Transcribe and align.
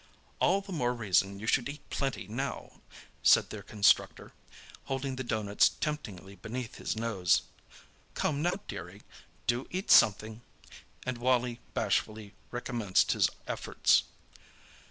"All 0.39 0.61
the 0.61 0.71
more 0.71 0.95
reason 0.95 1.37
you 1.39 1.45
should 1.45 1.69
eat 1.69 1.87
plenty 1.91 2.25
now," 2.27 2.81
said 3.21 3.51
their 3.51 3.61
constructor, 3.61 4.31
holding 4.85 5.15
the 5.15 5.23
doughnuts 5.23 5.69
temptingly 5.69 6.35
beneath 6.37 6.77
his 6.77 6.95
nose. 6.95 7.43
"Come 8.15 8.41
now, 8.41 8.53
dearie, 8.67 9.03
do 9.45 9.67
eat 9.69 9.91
something!" 9.91 10.41
and 11.05 11.19
Wally 11.19 11.59
bashfully 11.75 12.33
recommenced 12.51 13.11
his 13.11 13.29
efforts. 13.45 14.01